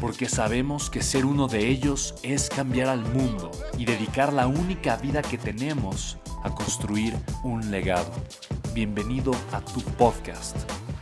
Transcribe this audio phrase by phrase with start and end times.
[0.00, 4.96] porque sabemos que ser uno de ellos es cambiar al mundo y dedicar la única
[4.96, 8.12] vida que tenemos a construir un legado.
[8.72, 10.56] Bienvenido a tu podcast,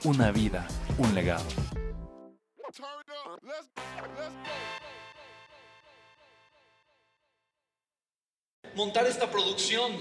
[0.04, 0.66] Una vida,
[0.98, 1.44] un legado.
[8.76, 9.92] Montar esta producción,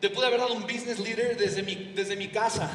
[0.00, 2.70] te pude haber dado un business leader desde mi, desde mi casa,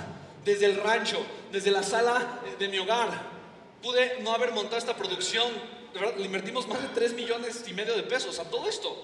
[0.46, 1.18] desde el rancho,
[1.52, 3.39] desde la sala de mi hogar
[3.82, 5.48] pude no haber montado esta producción.
[5.94, 8.96] De verdad, le invertimos más de 3 millones y medio de pesos a todo esto.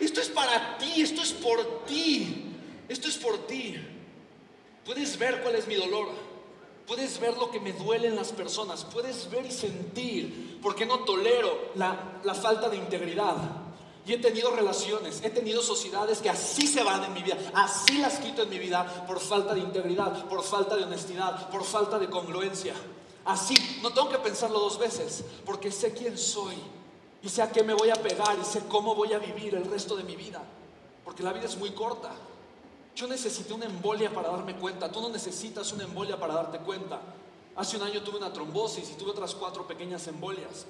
[0.00, 2.44] Esto es para ti, esto es por ti.
[2.88, 3.76] Esto es por ti.
[4.84, 6.08] Puedes ver cuál es mi dolor.
[6.86, 8.84] Puedes ver lo que me duele en las personas.
[8.84, 13.36] Puedes ver y sentir porque no tolero la, la falta de integridad.
[14.06, 17.98] Y he tenido relaciones, he tenido sociedades que así se van en mi vida, así
[17.98, 21.98] las quito en mi vida por falta de integridad, por falta de honestidad, por falta
[21.98, 22.72] de congruencia.
[23.28, 26.56] Así, no tengo que pensarlo dos veces, porque sé quién soy
[27.20, 29.66] y sé a qué me voy a pegar y sé cómo voy a vivir el
[29.66, 30.42] resto de mi vida,
[31.04, 32.10] porque la vida es muy corta.
[32.96, 37.02] Yo necesité una embolia para darme cuenta, tú no necesitas una embolia para darte cuenta.
[37.54, 40.64] Hace un año tuve una trombosis y tuve otras cuatro pequeñas embolias.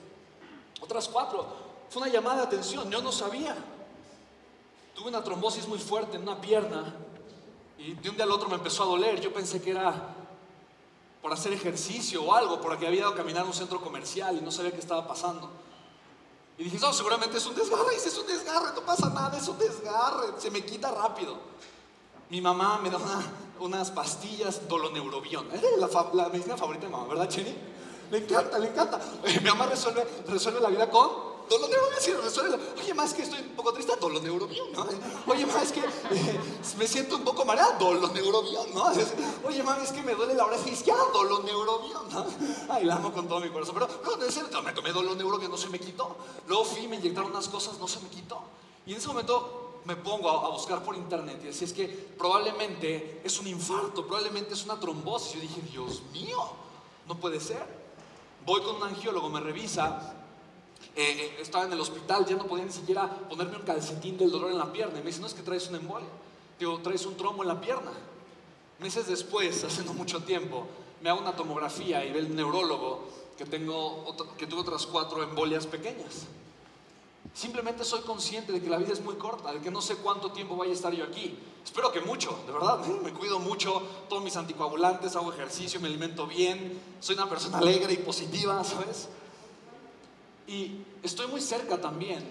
[0.81, 1.47] Otras cuatro.
[1.89, 3.55] Fue una llamada de atención, yo no sabía.
[4.97, 6.93] Tuve una trombosis muy fuerte en una pierna
[7.79, 9.21] y de un día al otro me empezó a doler.
[9.21, 10.17] Yo pensé que era
[11.23, 14.41] por hacer ejercicio o algo, porque había ido a caminar a un centro comercial y
[14.41, 15.51] no sabía qué estaba pasando.
[16.57, 17.95] Y dije, no, seguramente es un desgarre.
[17.95, 21.37] Y es un desgarre, no pasa nada, es un desgarre, se me quita rápido.
[22.31, 22.99] Mi mamá me da
[23.61, 25.49] unas pastillas doloneurobión.
[25.53, 27.55] Es la, la, medicina favorita de mamá, ¿verdad, Jenny?
[28.11, 29.01] Le encanta, le encanta.
[29.43, 31.38] Mi mamá resuelve, resuelve la vida con
[32.01, 32.59] Sí, resuelve.
[32.81, 34.87] Oye, más que estoy un poco triste, doloneurobión, ¿no?
[35.27, 36.41] Oye, más que eh,
[36.79, 38.85] me siento un poco mareado, doloneurobión, ¿no?
[39.47, 42.27] Oye, mami, es que me duele la oreja izquierda, doloneurobión, ¿no?
[42.69, 43.75] Ay, la amo con todo mi corazón.
[43.75, 46.17] Pero, no, en serio, me tomé doloneurobión, no se me quitó.
[46.47, 48.41] Luego fui, me inyectaron unas cosas, no se me quitó.
[48.87, 53.21] Y en ese momento me pongo a, buscar por internet y decía, es que probablemente
[53.25, 55.35] es un infarto, probablemente es una trombosis.
[55.35, 56.39] Yo dije, Dios mío,
[57.09, 57.67] no puede ser.
[58.47, 60.15] Voy con un angiólogo, me revisa.
[60.99, 64.33] Eh, eh, estaba en el hospital, ya no podía ni siquiera ponerme un calcetín del
[64.33, 64.99] dolor en la pierna.
[64.99, 66.09] Me dice, no es que traes un embolia.
[66.59, 67.93] Digo, traes un trombo en la pierna.
[68.81, 70.67] Meses después, hace no mucho tiempo,
[71.01, 73.05] me hago una tomografía y ve el neurólogo
[73.37, 76.27] que, tengo, que tuve otras cuatro embolias pequeñas.
[77.33, 80.33] Simplemente soy consciente de que la vida es muy corta, de que no sé cuánto
[80.33, 81.39] tiempo vaya a estar yo aquí.
[81.65, 82.85] Espero que mucho, de verdad.
[83.05, 87.93] Me cuido mucho, tomo mis anticoagulantes, hago ejercicio, me alimento bien, soy una persona alegre
[87.93, 89.09] y positiva, ¿sabes?
[90.49, 92.25] Y estoy muy cerca también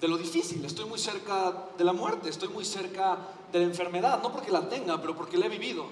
[0.00, 3.16] de lo difícil, estoy muy cerca de la muerte, estoy muy cerca
[3.52, 5.86] de la enfermedad, no porque la tenga, pero porque la he vivido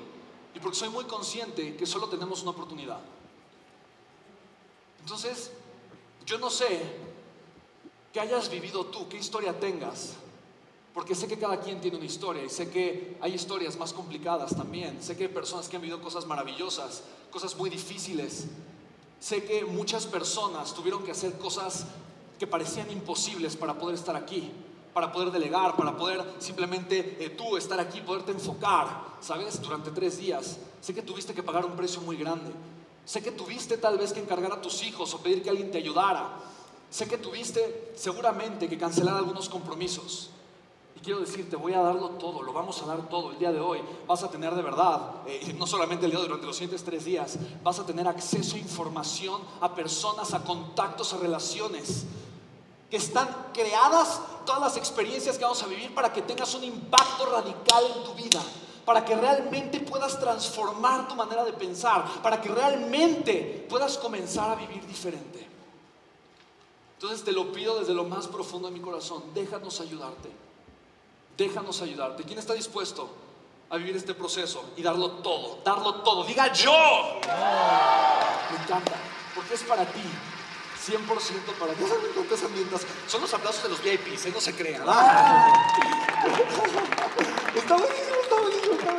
[0.55, 2.99] y porque soy muy consciente que solo tenemos una oportunidad.
[5.01, 5.53] Entonces,
[6.27, 6.83] yo no sé
[8.13, 10.15] qué hayas vivido tú, qué historia tengas,
[10.93, 14.55] porque sé que cada quien tiene una historia y sé que hay historias más complicadas
[14.55, 15.03] también.
[15.03, 18.47] Sé que hay personas que han vivido cosas maravillosas, cosas muy difíciles.
[19.23, 21.87] Sé que muchas personas tuvieron que hacer cosas
[22.41, 24.51] que parecían imposibles para poder estar aquí,
[24.93, 29.63] para poder delegar, para poder simplemente eh, tú estar aquí, poderte enfocar, ¿sabes?
[29.63, 30.59] Durante tres días.
[30.81, 32.51] Sé que tuviste que pagar un precio muy grande.
[33.05, 35.79] Sé que tuviste tal vez que encargar a tus hijos o pedir que alguien te
[35.79, 36.41] ayudara.
[36.91, 40.31] Sé que tuviste seguramente que cancelar algunos compromisos
[41.03, 43.81] quiero decirte, voy a darlo todo, lo vamos a dar todo el día de hoy.
[44.07, 47.39] Vas a tener de verdad, eh, no solamente el día durante los siguientes tres días,
[47.63, 52.05] vas a tener acceso a información, a personas, a contactos, a relaciones
[52.91, 57.27] que están creadas, todas las experiencias que vamos a vivir para que tengas un impacto
[57.27, 58.41] radical en tu vida
[58.85, 64.55] para que realmente puedas transformar tu manera de pensar, para que realmente puedas comenzar a
[64.57, 65.47] vivir diferente.
[66.95, 70.31] Entonces te lo pido desde lo más profundo de mi corazón, déjanos ayudarte.
[71.37, 72.25] Déjanos ayudarte.
[72.25, 73.09] ¿Quién está dispuesto
[73.71, 75.61] a vivir este proceso y darlo todo?
[75.65, 76.25] Darlo todo.
[76.25, 77.21] Diga yo.
[78.51, 78.93] Me encanta,
[79.35, 80.03] porque es para ti.
[80.87, 80.99] 100%
[81.59, 81.85] para ti.
[83.07, 84.33] Son los aplausos de los VIPs, ¿eh?
[84.35, 84.83] no se crean.
[84.87, 85.53] Ah.
[87.55, 88.93] Está buenísimo, está buenísimo, está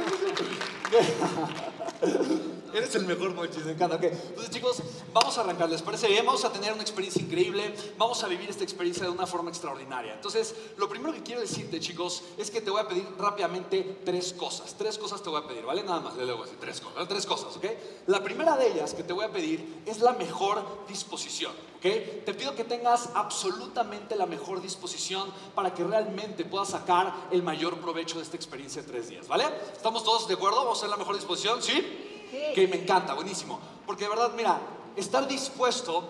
[2.01, 2.52] buenísimo.
[2.73, 3.97] Eres el mejor, Monchis, me encanta.
[3.97, 4.09] Okay.
[4.09, 4.77] Entonces, chicos,
[5.13, 5.69] vamos a arrancar.
[5.69, 6.25] ¿Les parece bien?
[6.25, 7.75] Vamos a tener una experiencia increíble.
[7.99, 10.13] Vamos a vivir esta experiencia de una forma extraordinaria.
[10.13, 14.33] Entonces, lo primero que quiero decirte, chicos, es que te voy a pedir rápidamente tres
[14.33, 14.73] cosas.
[14.75, 15.83] Tres cosas te voy a pedir, ¿vale?
[15.83, 17.07] Nada más, le debo decir tres cosas.
[17.07, 17.65] Tres cosas, ¿ok?
[18.07, 22.25] La primera de ellas que te voy a pedir es la mejor disposición, ¿ok?
[22.25, 27.77] Te pido que tengas absolutamente la mejor disposición para que realmente puedas sacar el mayor
[27.77, 29.45] provecho de esta experiencia de tres días, ¿vale?
[29.73, 30.57] ¿Estamos todos de acuerdo?
[30.57, 31.61] ¿Vamos a hacer la mejor disposición?
[31.61, 32.09] ¿Sí?
[32.53, 33.59] Que me encanta, buenísimo.
[33.85, 34.59] Porque de verdad, mira,
[34.95, 36.09] estar dispuesto,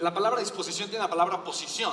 [0.00, 1.92] la palabra disposición tiene la palabra posición.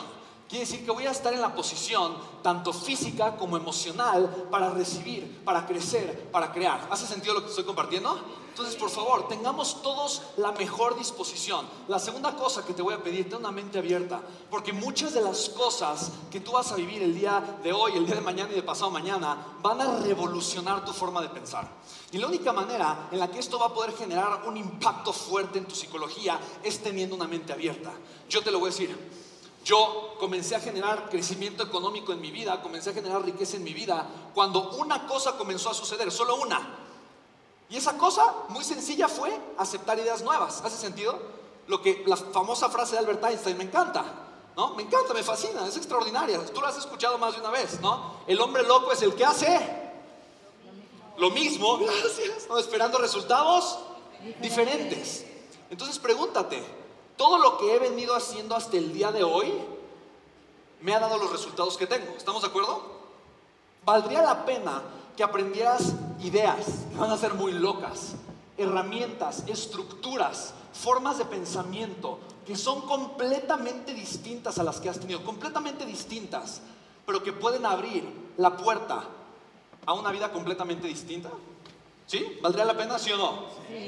[0.50, 5.44] Quiere decir que voy a estar en la posición, tanto física como emocional, para recibir,
[5.46, 6.88] para crecer, para crear.
[6.90, 8.19] ¿Hace sentido lo que estoy compartiendo?
[8.50, 11.68] Entonces, por favor, tengamos todos la mejor disposición.
[11.88, 15.22] La segunda cosa que te voy a pedir, ten una mente abierta, porque muchas de
[15.22, 18.52] las cosas que tú vas a vivir el día de hoy, el día de mañana
[18.52, 21.69] y de pasado mañana, van a revolucionar tu forma de pensar.
[22.12, 25.60] Y la única manera en la que esto va a poder generar un impacto fuerte
[25.60, 27.92] en tu psicología es teniendo una mente abierta.
[28.28, 29.29] Yo te lo voy a decir.
[29.69, 33.71] Yo comencé a generar crecimiento económico en mi vida, comencé a generar riqueza en mi
[33.71, 36.75] vida, cuando una cosa comenzó a suceder, solo una.
[37.69, 39.30] Y esa cosa muy sencilla fue
[39.60, 40.63] aceptar ideas nuevas.
[40.66, 41.21] ¿Hace sentido?
[41.68, 44.04] Lo que la famosa frase de Albert Einstein me encanta.
[44.57, 44.74] ¿No?
[44.74, 46.44] Me encanta, me fascina, es extraordinaria.
[46.48, 48.21] Tú la has escuchado más de una vez, ¿no?
[48.25, 49.92] El hombre loco es el que hace
[51.19, 53.77] lo mismo, gracias, esperando resultados
[54.42, 55.27] diferentes.
[55.69, 56.63] Entonces pregúntate,
[57.19, 59.51] ¿todo lo que he venido haciendo hasta el día de hoy
[60.81, 62.13] me ha dado los resultados que tengo?
[62.16, 62.81] ¿Estamos de acuerdo?
[63.83, 64.81] Valdría la pena
[65.18, 68.13] que aprendieras ideas que van a ser muy locas,
[68.57, 75.86] herramientas, estructuras, formas de pensamiento que son completamente distintas a las que has tenido, completamente
[75.86, 76.62] distintas,
[77.06, 78.06] pero que pueden abrir
[78.38, 79.04] la puerta
[79.86, 81.31] a una vida completamente distinta?
[82.07, 82.39] ¿Sí?
[82.42, 83.45] ¿Valdría la pena, sí o no?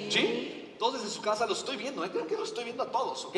[0.10, 0.61] Sí.
[0.82, 2.10] Todos desde su casa lo estoy viendo, ¿eh?
[2.10, 3.38] Creo que lo estoy viendo a todos, ¿ok?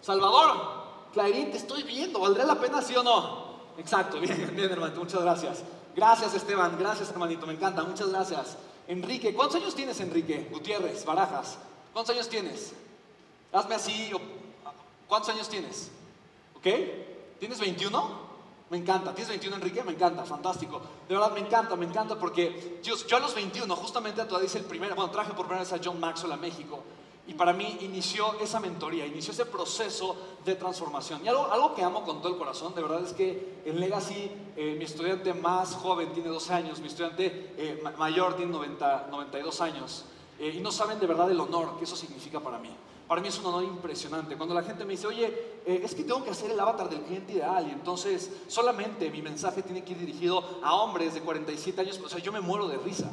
[0.00, 3.74] Salvador, Clarín, te estoy viendo, ¿valdría la pena, sí o no?
[3.76, 5.58] Exacto, bien, bien, hermano, muchas gracias.
[5.94, 8.56] Gracias, Esteban, gracias, hermanito, me encanta, muchas gracias.
[8.88, 10.48] Enrique, ¿cuántos años tienes, Enrique?
[10.50, 11.58] Gutiérrez, Barajas,
[11.92, 12.72] ¿cuántos años tienes?
[13.52, 14.10] Hazme así,
[15.06, 15.90] ¿cuántos años tienes?
[16.54, 16.66] ¿Ok?
[17.38, 18.29] ¿Tienes 21?
[18.70, 19.12] Me encanta.
[19.14, 19.82] ¿Tienes 21, Enrique?
[19.82, 20.80] Me encanta, fantástico.
[21.08, 24.38] De verdad, me encanta, me encanta porque Dios, yo a los 21, justamente a tu
[24.38, 26.82] dice el primer, bueno, traje por primera vez a John Maxwell a México
[27.30, 31.24] y para mí inició esa mentoría, inició ese proceso de transformación.
[31.24, 34.30] Y algo, algo que amo con todo el corazón, de verdad es que en Legacy,
[34.56, 39.60] eh, mi estudiante más joven tiene 12 años, mi estudiante eh, mayor tiene 90, 92
[39.60, 40.04] años,
[40.40, 42.74] eh, y no saben de verdad el honor que eso significa para mí.
[43.10, 44.36] Para mí es un honor impresionante.
[44.36, 45.26] Cuando la gente me dice, oye,
[45.66, 49.20] eh, es que tengo que hacer el avatar del cliente ideal y entonces solamente mi
[49.20, 52.68] mensaje tiene que ir dirigido a hombres de 47 años, o sea, yo me muero
[52.68, 53.10] de risa.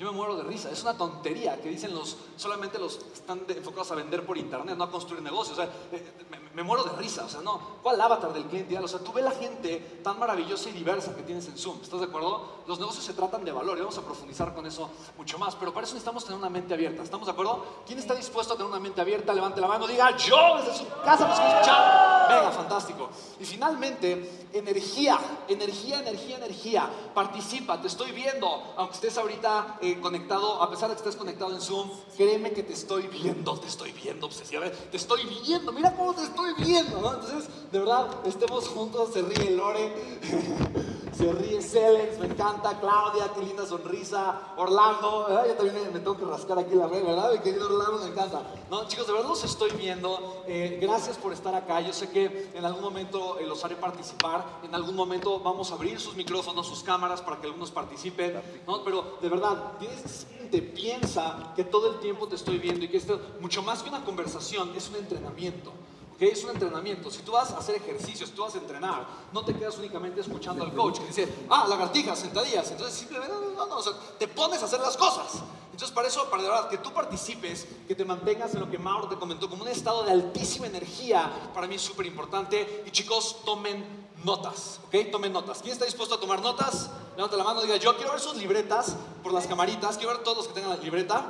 [0.00, 0.70] Yo me muero de risa.
[0.70, 4.74] Es una tontería que dicen los, solamente los que están enfocados a vender por internet,
[4.74, 5.58] no a construir negocios.
[5.58, 6.12] O sea, eh,
[6.54, 7.26] me, muero de risa.
[7.26, 7.60] O sea, no.
[7.82, 8.84] ¿Cuál avatar del cliente ideal?
[8.84, 11.80] O sea, tú ves la gente tan maravillosa y diversa que tienes en Zoom.
[11.82, 12.62] ¿Estás de acuerdo?
[12.66, 15.54] Los negocios se tratan de valor y vamos a profundizar con eso mucho más.
[15.56, 17.02] Pero para eso necesitamos tener una mente abierta.
[17.02, 17.82] ¿Estamos de acuerdo?
[17.86, 19.34] ¿Quién está dispuesto a tener una mente abierta?
[19.34, 22.20] Levante la mano, diga yo desde su casa nos escuchar.
[22.30, 23.10] Venga, fantástico.
[23.40, 26.90] Y finalmente, energía, energía, energía, energía.
[27.12, 31.52] Participa, te estoy viendo, aunque estés ahorita eh, conectado, a pesar de que estés conectado
[31.52, 35.94] en Zoom, créeme que te estoy viendo, te estoy viendo obsesivamente, te estoy viendo, mira
[35.96, 37.14] cómo te estoy viendo, ¿no?
[37.14, 39.92] Entonces, de verdad, estemos juntos, se ríe Lore,
[41.12, 45.46] se ríe Celex, me encanta, Claudia, qué linda sonrisa, Orlando, ¿verdad?
[45.48, 47.32] yo también me, tengo que rascar aquí la red, ¿verdad?
[47.32, 48.42] Mi querido Orlando, me encanta.
[48.70, 52.50] No, chicos, de verdad los estoy viendo, eh, gracias por estar acá, yo sé que
[52.54, 56.66] en algún momento eh, los haré participar, en algún momento vamos a abrir sus micrófonos,
[56.66, 58.82] sus cámaras para que algunos participen, ¿no?
[58.84, 62.96] Pero de verdad, tienes, te piensa que todo el tiempo te estoy viendo y que
[62.96, 65.72] esto, mucho más que una conversación, es un entrenamiento.
[66.20, 66.28] ¿Okay?
[66.28, 67.10] Es un entrenamiento.
[67.10, 70.62] Si tú vas a hacer ejercicios, tú vas a entrenar, no te quedas únicamente escuchando
[70.62, 72.70] al coach que dice, ah, lagartijas, sentadillas.
[72.70, 75.42] Entonces simplemente, no, no, o sea, te pones a hacer las cosas.
[75.72, 78.76] Entonces, para eso, para de verdad, que tú participes, que te mantengas en lo que
[78.76, 82.84] Mauro te comentó, como un estado de altísima energía, para mí es súper importante.
[82.86, 83.82] Y chicos, tomen
[84.22, 85.10] notas, ¿ok?
[85.10, 85.62] Tomen notas.
[85.62, 86.90] ¿Quién está dispuesto a tomar notas?
[87.16, 90.36] Levanta la mano, diga, yo quiero ver sus libretas por las camaritas, quiero ver todos
[90.36, 91.24] los que tengan la libreta.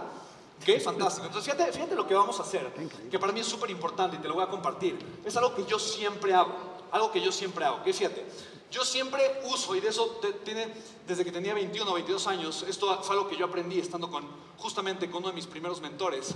[0.61, 0.81] ¿Ok?
[0.83, 1.26] Fantástico.
[1.26, 2.71] Entonces, fíjate, lo que vamos a hacer,
[3.11, 4.99] que para mí es súper importante y te lo voy a compartir.
[5.25, 6.52] Es algo que yo siempre hago.
[6.93, 8.26] algo que yo siempre hago, que fíjate,
[8.71, 10.69] yo siempre uso, y de eso tiene,
[11.07, 14.25] desde que tenía 21 o 22 años, esto fue algo que yo aprendí estando con,
[14.59, 16.35] justamente con uno de mis primeros mentores,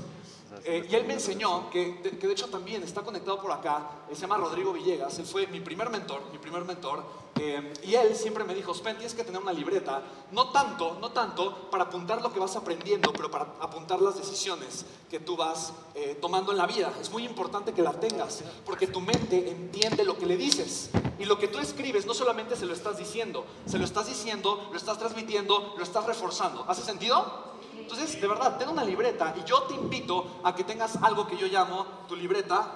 [0.64, 3.88] eh, y él me enseñó, que de, que de, hecho también está conectado por acá,
[4.12, 7.04] se llama Rodrigo Villegas, él fue mi primer mentor, mi primer mentor,
[7.41, 11.11] eh, y él siempre me dijo, Spen, tienes que tener una libreta, no tanto, no
[11.11, 15.73] tanto para apuntar lo que vas aprendiendo, pero para apuntar las decisiones que tú vas
[15.95, 16.93] eh, tomando en la vida.
[17.00, 20.91] Es muy importante que la tengas, porque tu mente entiende lo que le dices.
[21.19, 24.69] Y lo que tú escribes no solamente se lo estás diciendo, se lo estás diciendo,
[24.71, 26.64] lo estás transmitiendo, lo estás reforzando.
[26.69, 27.55] ¿Hace sentido?
[27.76, 31.37] Entonces, de verdad, ten una libreta y yo te invito a que tengas algo que
[31.37, 32.67] yo llamo tu libreta.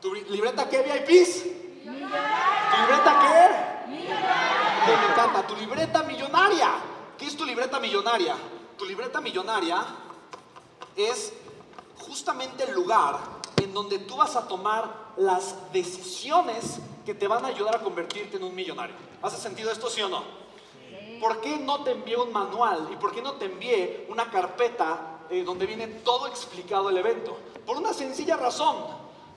[0.00, 1.42] ¿Tu libreta qué, VIPs?
[1.84, 1.90] ¿Tu
[2.80, 3.72] libreta qué?
[5.48, 6.70] Tu libreta millonaria.
[7.18, 8.34] ¿Qué es tu libreta millonaria?
[8.76, 9.84] Tu libreta millonaria
[10.96, 11.32] es
[11.98, 13.18] justamente el lugar
[13.62, 18.36] en donde tú vas a tomar las decisiones que te van a ayudar a convertirte
[18.36, 18.96] en un millonario.
[19.22, 20.42] ¿Hace sentido esto, sí o no?
[21.22, 22.88] ¿por qué no te envié un manual?
[22.92, 27.38] ¿Y por qué no te envié una carpeta eh, donde viene todo explicado el evento?
[27.64, 28.74] Por una sencilla razón.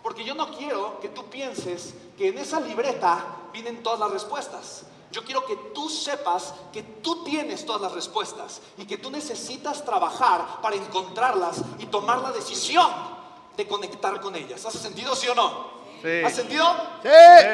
[0.01, 4.85] Porque yo no quiero que tú pienses que en esa libreta vienen todas las respuestas.
[5.15, 9.85] Yo quiero que tú sepas que tú tienes todas las respuestas y que tú necesitas
[9.85, 12.85] trabajar para encontrarlas y tomar la decisión
[13.55, 14.65] de conectar con ellas.
[14.65, 15.73] ¿Hace sentido, sí o no?
[16.25, 16.65] ¿Has sentido?
[17.01, 17.07] Sí.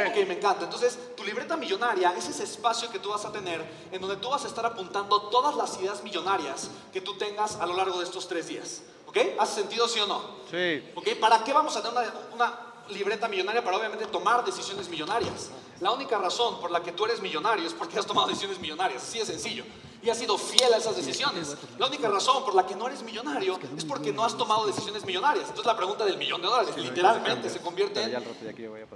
[0.10, 0.64] Ok, me encanta.
[0.64, 4.32] Entonces, tu libreta millonaria es ese espacio que tú vas a tener en donde tú
[4.32, 8.06] vas a estar apuntando todas las ideas millonarias que tú tengas a lo largo de
[8.06, 8.82] estos tres días.
[9.06, 9.18] ¿Ok?
[9.38, 10.20] ¿Hace sentido, sí o no?
[10.50, 10.84] Sí.
[10.96, 11.10] ¿Ok?
[11.20, 13.64] ¿Para qué vamos a tener una, una libreta millonaria?
[13.64, 15.50] Para obviamente tomar decisiones millonarias.
[15.80, 19.04] La única razón por la que tú eres millonario es porque has tomado decisiones millonarias.
[19.04, 19.64] Así de sencillo
[20.04, 21.56] y has sido fiel a esas decisiones.
[21.78, 25.06] La única razón por la que no eres millonario es porque no has tomado decisiones
[25.06, 25.46] millonarias.
[25.50, 28.24] Entonces la pregunta del millón de dólares literalmente se convierte en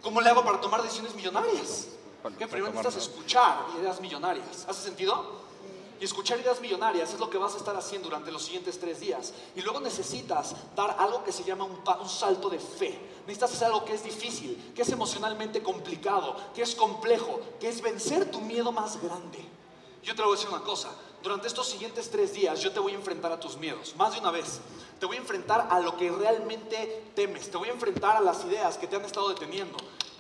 [0.02, 1.88] ¿cómo le hago para tomar decisiones millonarias?
[2.40, 4.66] Que primero necesitas escuchar ideas millonarias.
[4.68, 5.46] ¿Hace sentido?
[6.00, 9.00] Y escuchar ideas millonarias es lo que vas a estar haciendo durante los siguientes tres
[9.00, 9.34] días.
[9.56, 13.00] Y luego necesitas dar algo que se llama un, salto de fe.
[13.22, 17.82] Necesitas hacer algo que es difícil, que es emocionalmente complicado, que es complejo, que es
[17.82, 19.40] vencer tu miedo más grande.
[20.04, 20.90] Yo te voy a decir una cosa,
[21.24, 24.20] durante estos siguientes tres días yo te voy a enfrentar a tus miedos, más de
[24.20, 24.60] una vez.
[25.00, 28.46] Te voy a enfrentar a lo que realmente temes, te voy a enfrentar a las
[28.46, 29.76] ideas que te han estado deteniendo.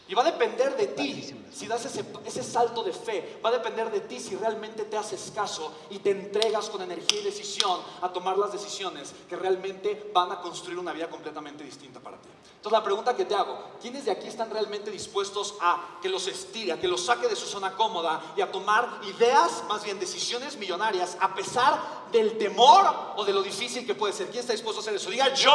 [0.07, 3.39] Y va a depender de ti si das ese, ese, salto de fe.
[3.43, 7.21] Va a depender de ti si realmente te haces caso y te entregas con energía
[7.21, 11.99] y decisión a tomar las decisiones que realmente van a construir una vida completamente distinta
[11.99, 12.29] para ti.
[12.57, 16.27] Entonces la pregunta que te hago, ¿quiénes de aquí están realmente dispuestos a que los
[16.27, 19.99] estire, a que los saque de su zona cómoda y a tomar ideas, más bien
[19.99, 21.79] decisiones millonarias, a pesar
[22.11, 22.85] del temor
[23.15, 24.27] o de lo difícil que puede ser?
[24.27, 25.09] ¿Quién está dispuesto a hacer eso?
[25.09, 25.51] Diga yo.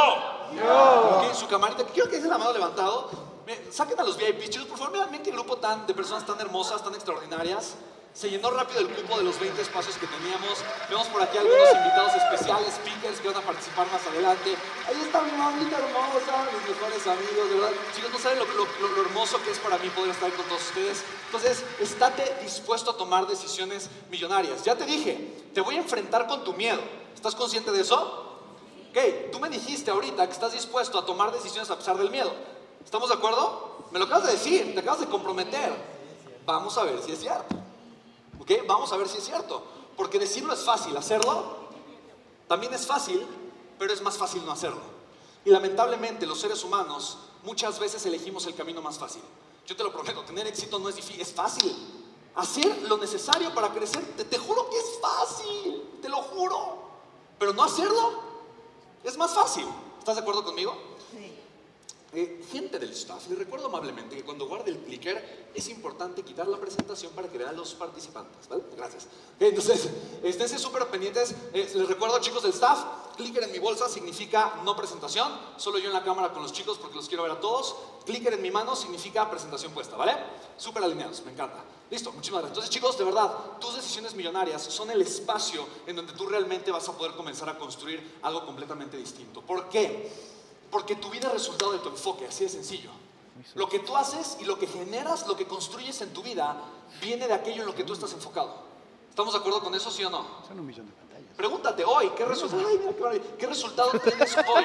[0.56, 1.22] Yo.
[1.28, 3.30] En su camarita, quiero que dice la mano levantado
[3.70, 6.82] saquen a los VIP, chicos, por favor, miren qué grupo tan, de personas tan hermosas,
[6.82, 7.74] tan extraordinarias.
[8.12, 10.58] Se llenó rápido el cupo de los 20 espacios que teníamos.
[10.88, 14.56] Vemos por aquí algunos invitados especiales, speakers que van a participar más adelante.
[14.88, 17.70] Ahí está mi mamita hermosa, mis mejores amigos, de verdad.
[17.94, 21.04] Chicos, no saben lo, lo hermoso que es para mí poder estar con todos ustedes.
[21.26, 24.64] Entonces, estate dispuesto a tomar decisiones millonarias.
[24.64, 26.80] Ya te dije, te voy a enfrentar con tu miedo.
[27.14, 28.26] ¿Estás consciente de eso?
[28.90, 32.34] Ok, tú me dijiste ahorita que estás dispuesto a tomar decisiones a pesar del miedo.
[32.84, 33.86] ¿Estamos de acuerdo?
[33.90, 35.72] Me lo acabas de decir, te acabas de comprometer.
[36.46, 37.56] Vamos a ver si es cierto.
[38.40, 38.50] ¿Ok?
[38.66, 39.62] Vamos a ver si es cierto.
[39.96, 41.60] Porque decirlo es fácil, hacerlo
[42.50, 43.24] también es fácil,
[43.78, 44.80] pero es más fácil no hacerlo.
[45.44, 49.22] Y lamentablemente los seres humanos muchas veces elegimos el camino más fácil.
[49.68, 51.72] Yo te lo prometo, tener éxito no es difícil, es fácil.
[52.34, 56.90] Hacer lo necesario para crecer, te, te juro que es fácil, te lo juro.
[57.38, 58.18] Pero no hacerlo
[59.04, 59.68] es más fácil.
[60.00, 60.74] ¿Estás de acuerdo conmigo?
[62.12, 66.48] Eh, gente del staff, les recuerdo amablemente que cuando guarde el clicker es importante quitar
[66.48, 68.64] la presentación para que vean los participantes, ¿vale?
[68.76, 69.06] Gracias.
[69.38, 69.88] Entonces,
[70.24, 71.36] esténse súper pendientes.
[71.52, 72.84] Eh, les recuerdo, chicos del staff,
[73.16, 76.78] clicker en mi bolsa significa no presentación, solo yo en la cámara con los chicos
[76.78, 77.76] porque los quiero ver a todos.
[78.04, 80.16] Clicker en mi mano significa presentación puesta, ¿vale?
[80.56, 81.62] Súper alineados, me encanta.
[81.90, 82.58] Listo, muchísimas gracias.
[82.58, 86.88] Entonces, chicos, de verdad, tus decisiones millonarias son el espacio en donde tú realmente vas
[86.88, 89.42] a poder comenzar a construir algo completamente distinto.
[89.42, 90.39] ¿Por qué?
[90.70, 92.90] Porque tu vida es resultado de tu enfoque, así de sencillo.
[93.54, 96.56] Lo que tú haces y lo que generas, lo que construyes en tu vida,
[97.00, 98.70] viene de aquello en lo que tú estás enfocado.
[99.08, 100.24] ¿Estamos de acuerdo con eso, sí o no?
[100.46, 101.36] Son un millón de pantallas.
[101.36, 102.68] Pregúntate hoy, ¿qué, resultado,
[103.38, 104.64] ¿qué resultado tienes hoy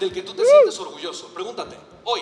[0.00, 1.28] del que tú te sientes orgulloso?
[1.28, 2.20] Pregúntate, hoy,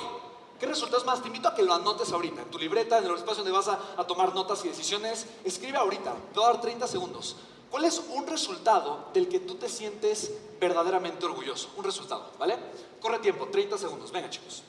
[0.61, 1.21] ¿qué resultados más?
[1.21, 3.69] Te invito a que lo anotes ahorita, en tu libreta, en el espacio donde vas
[3.69, 5.27] a, a tomar notas y decisiones.
[5.43, 7.37] Escribe ahorita, te voy a dar 30 segundos.
[7.75, 11.71] ¿Cuál es un resultado del que tú te sientes verdaderamente orgulloso?
[11.77, 12.57] Un resultado, ¿vale?
[13.01, 14.13] Corre tiempo, 30 segundos.
[14.13, 14.63] Venga, chicos.